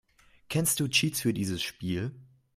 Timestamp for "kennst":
0.49-0.79